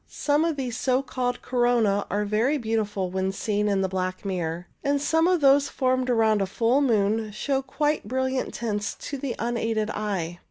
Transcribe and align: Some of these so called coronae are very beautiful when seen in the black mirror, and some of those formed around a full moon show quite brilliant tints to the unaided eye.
Some 0.07 0.43
of 0.45 0.55
these 0.55 0.75
so 0.77 1.03
called 1.03 1.43
coronae 1.43 2.07
are 2.09 2.25
very 2.25 2.57
beautiful 2.57 3.11
when 3.11 3.31
seen 3.31 3.67
in 3.67 3.81
the 3.81 3.87
black 3.87 4.25
mirror, 4.25 4.65
and 4.83 4.99
some 4.99 5.27
of 5.27 5.41
those 5.41 5.69
formed 5.69 6.09
around 6.09 6.41
a 6.41 6.47
full 6.47 6.81
moon 6.81 7.31
show 7.31 7.61
quite 7.61 8.07
brilliant 8.07 8.51
tints 8.55 8.95
to 8.95 9.19
the 9.19 9.35
unaided 9.37 9.91
eye. 9.91 10.39